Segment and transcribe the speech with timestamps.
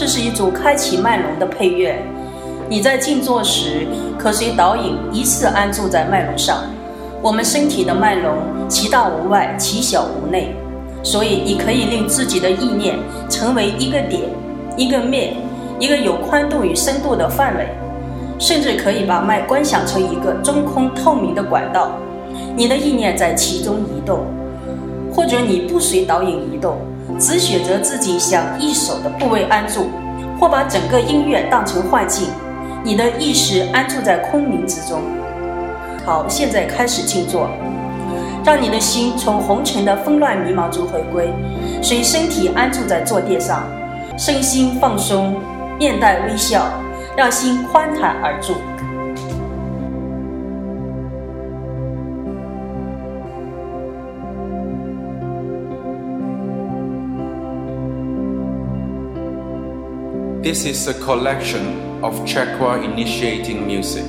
[0.00, 2.02] 这是一组开启脉轮的配乐。
[2.70, 3.86] 你在静坐时，
[4.16, 6.62] 可随导引依次安住在脉轮上。
[7.20, 8.34] 我们身体的脉轮，
[8.66, 10.54] 其大无外，其小无内，
[11.02, 14.22] 所以你可以令自己的意念成为一个点、
[14.74, 15.34] 一个面、
[15.78, 17.68] 一个有宽度与深度的范围，
[18.38, 21.90] 甚至可以把脉观想成一个中空透明的管道，
[22.56, 24.20] 你的意念在其中移动，
[25.14, 26.78] 或者你不随导引移动，
[27.20, 29.90] 只选择自己想一手的部位安住，
[30.40, 32.28] 或把整个音乐当成幻境，
[32.82, 35.02] 你的意识安住在空明之中。
[36.06, 37.50] 好，现在开始静坐，
[38.42, 41.30] 让你的心从红尘的纷乱迷茫中回归，
[41.82, 43.68] 随身体安住在坐垫上，
[44.16, 45.36] 身心放松，
[45.78, 46.66] 面带微笑，
[47.14, 48.54] 让心宽坦而住。
[60.42, 64.06] This is a collection of chakra initiating music.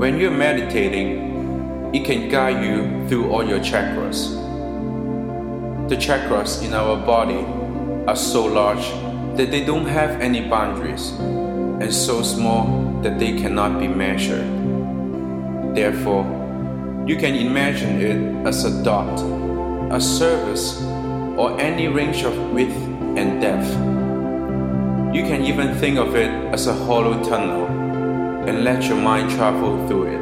[0.00, 4.32] When you're meditating, it can guide you through all your chakras.
[5.90, 7.44] The chakras in our body
[8.08, 8.88] are so large
[9.36, 14.48] that they don't have any boundaries and so small that they cannot be measured.
[15.76, 16.24] Therefore,
[17.06, 19.20] you can imagine it as a dot,
[19.92, 20.82] a surface,
[21.36, 22.74] or any range of width
[23.18, 24.01] and depth.
[25.12, 27.66] You can even think of it as a hollow tunnel
[28.48, 30.20] and let your mind travel through it.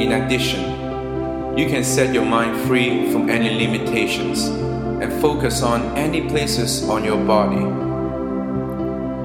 [0.00, 6.28] In addition, you can set your mind free from any limitations and focus on any
[6.28, 7.64] places on your body.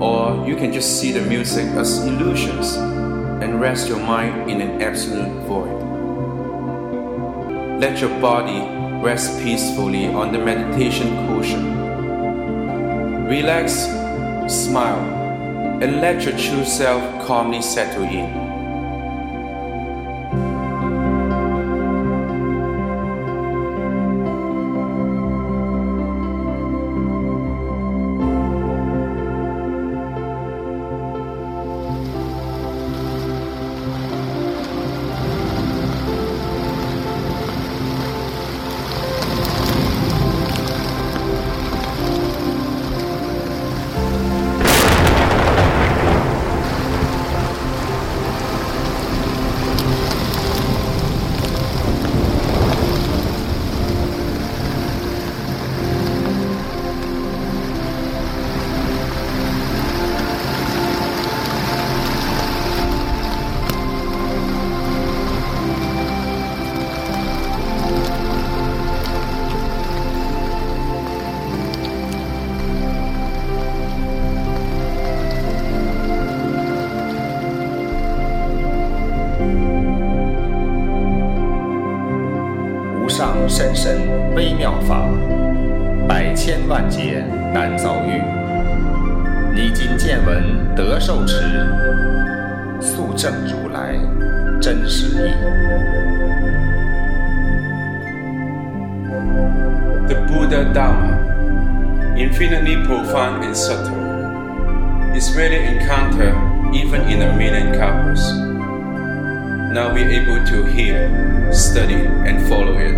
[0.03, 4.81] Or you can just see the music as illusions and rest your mind in an
[4.81, 5.79] absolute void.
[7.79, 8.59] Let your body
[9.05, 11.82] rest peacefully on the meditation cushion.
[13.33, 13.87] Relax,
[14.47, 15.01] smile,
[15.81, 18.42] and let your true self calmly settle in.
[84.35, 85.07] 微妙法，
[86.07, 87.23] 百千万劫
[87.53, 88.19] 难遭遇。
[89.53, 91.35] 你今见闻得受持，
[92.81, 93.95] 速证如来
[94.59, 95.33] 真实义。
[100.07, 101.19] The Buddha Dharma,
[102.17, 103.93] infinitely profound and subtle,
[105.15, 106.33] is rarely encounter
[106.73, 108.33] even in a million kalpas.
[109.71, 112.92] Now we're able to hear, study, and follow it.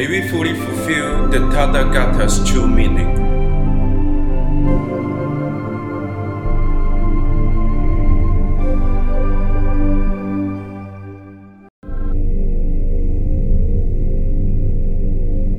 [0.00, 3.12] May we fully fulfill the Tathagata's true meaning.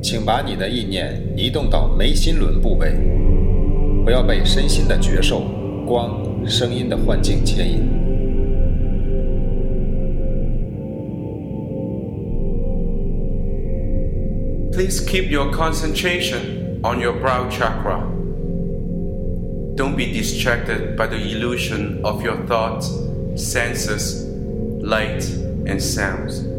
[0.02, 2.98] 请把你的意念移动到眉心轮部位，
[4.04, 5.44] 不要被身心的觉受、
[5.86, 7.91] 光、声音的幻境牵引。
[14.72, 18.00] Please keep your concentration on your brow chakra.
[19.74, 22.90] Don't be distracted by the illusion of your thoughts,
[23.36, 24.24] senses,
[24.82, 25.28] light,
[25.66, 26.51] and sounds.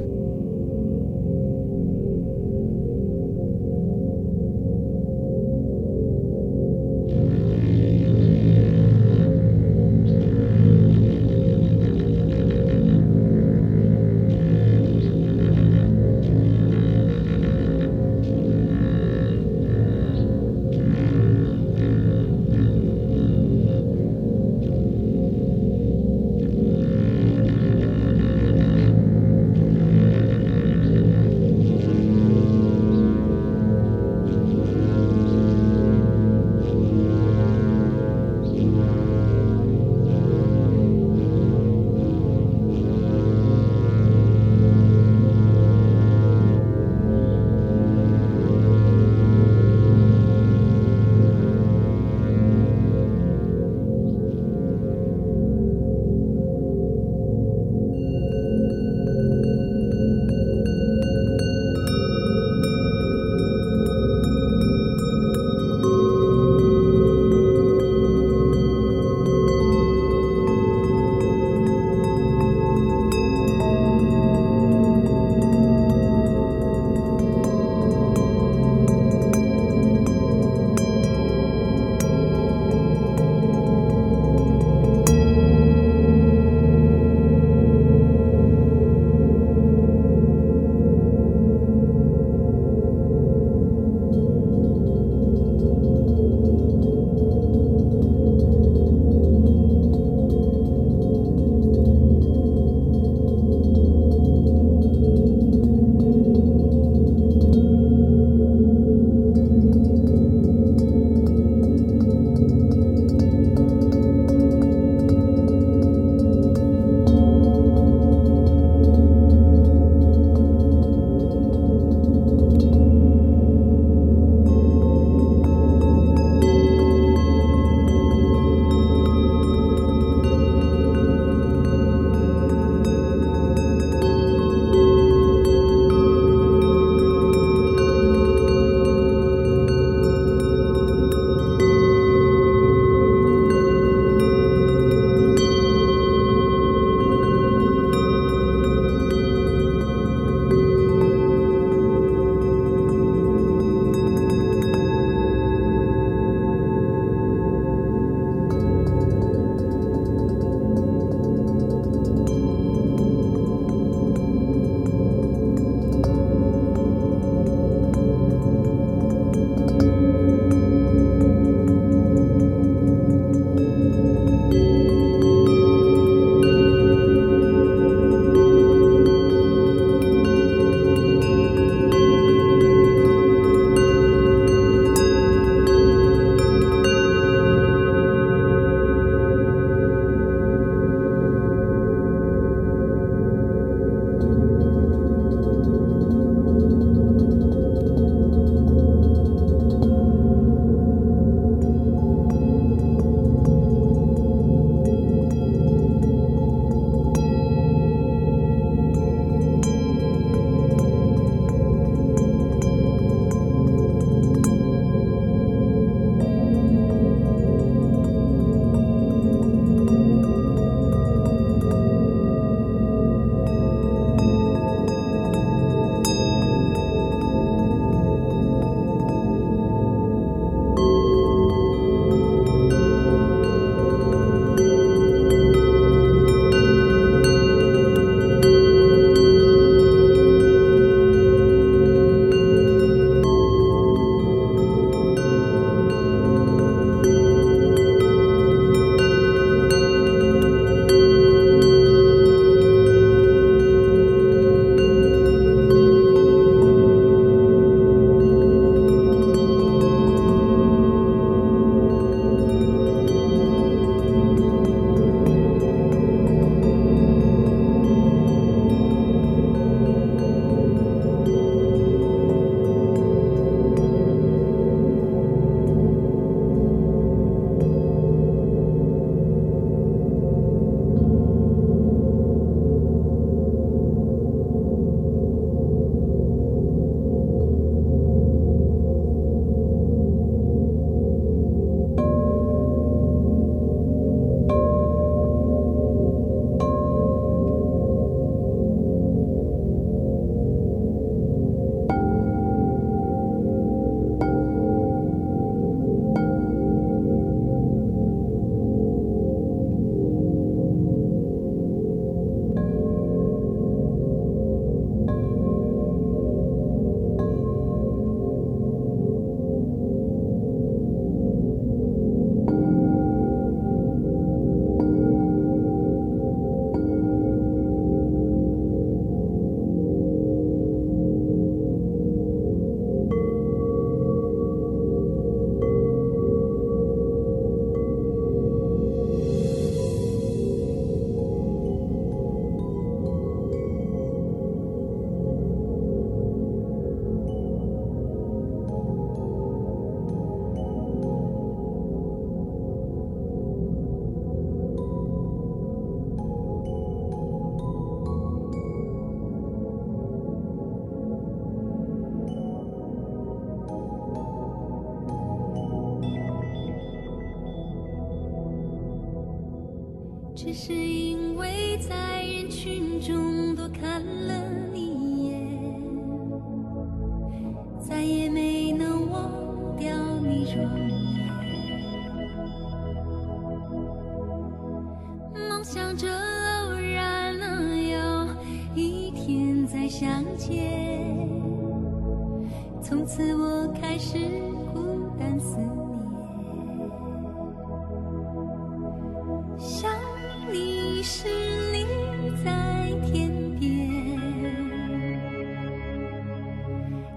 [370.55, 374.42] 是因为在人群中多看了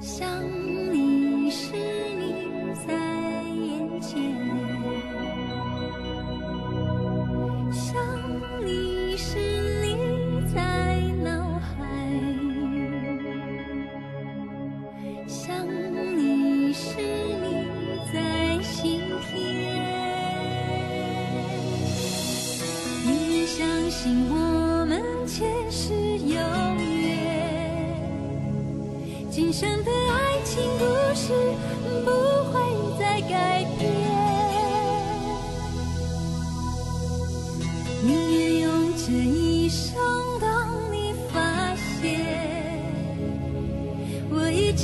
[0.00, 0.65] 想。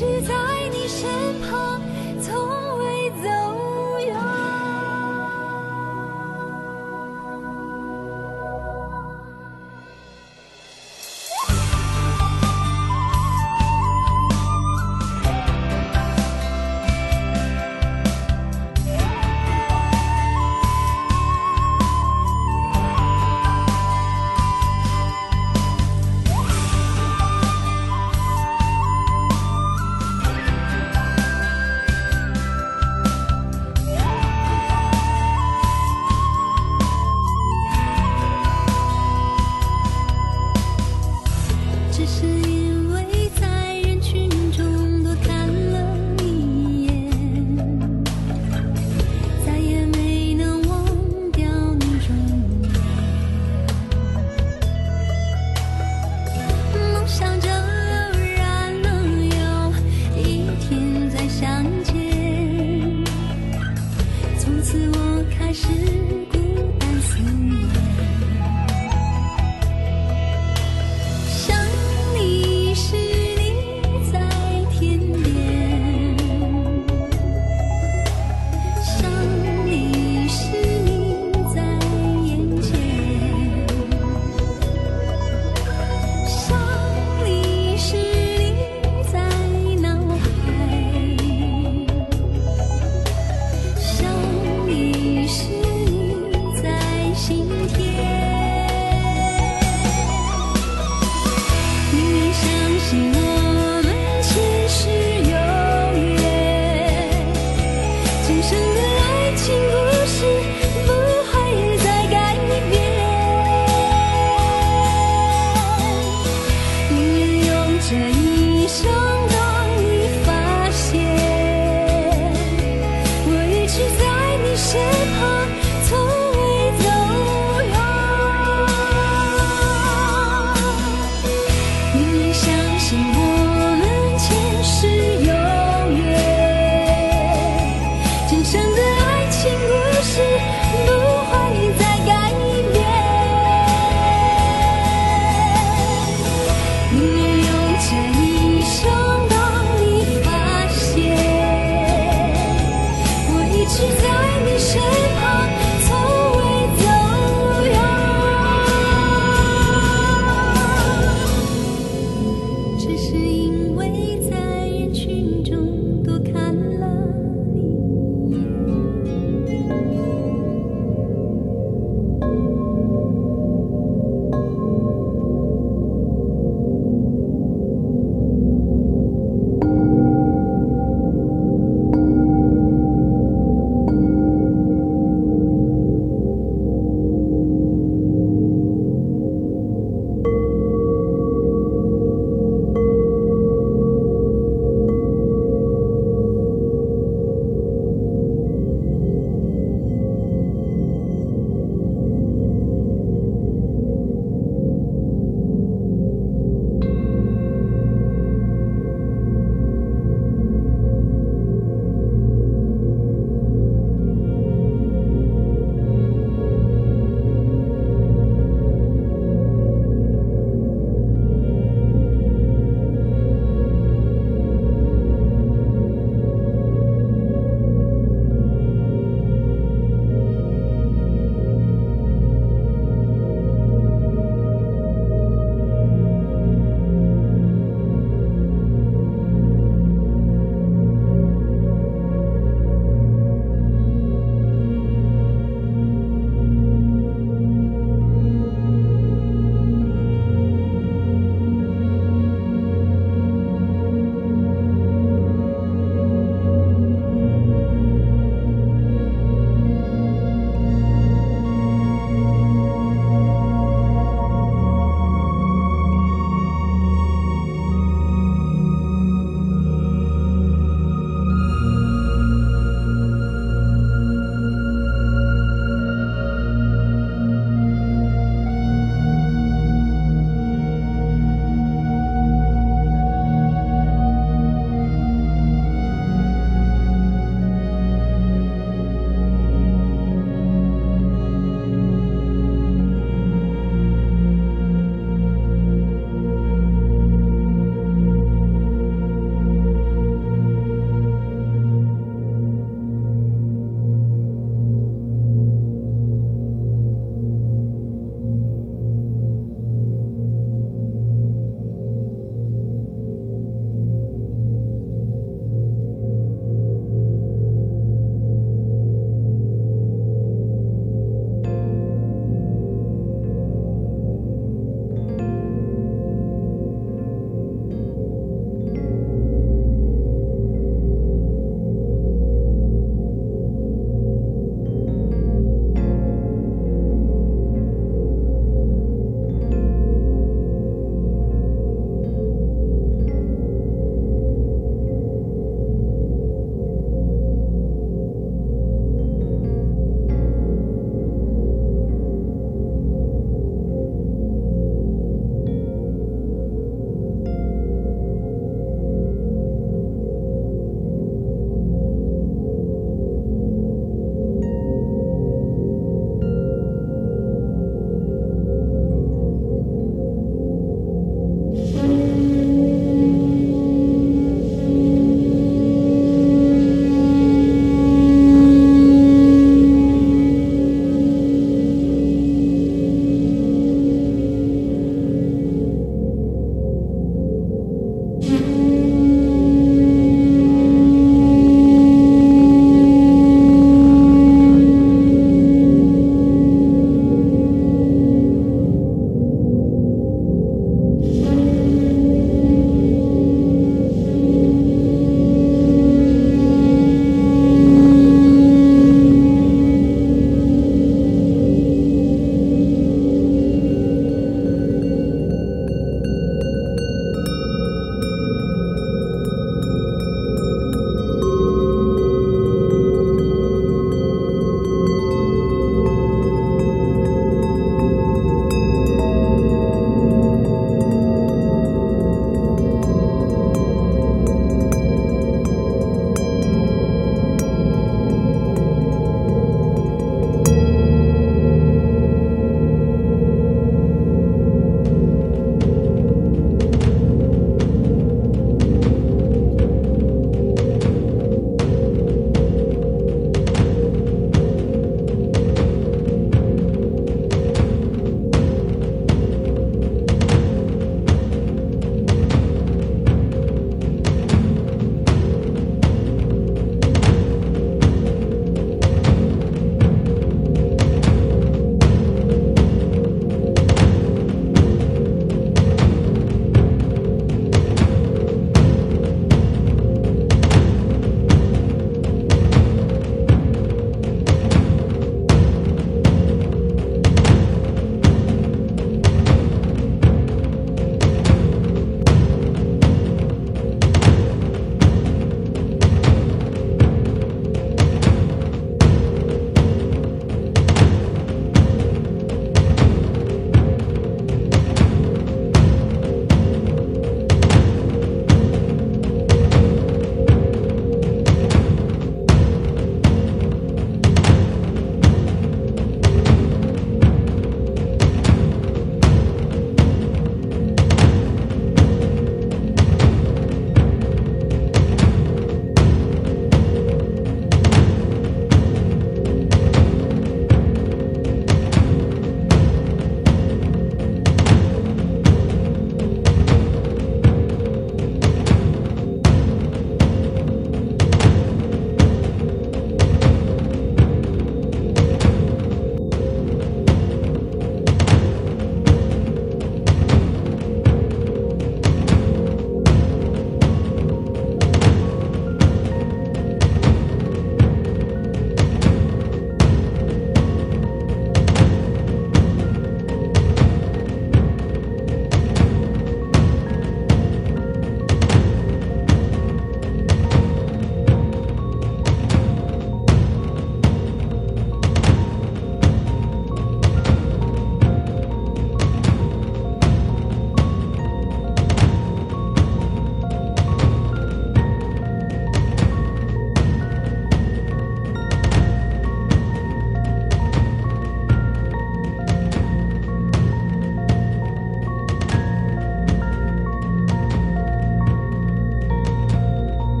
[0.00, 0.32] 只在
[0.72, 1.78] 你身旁
[2.22, 2.59] 从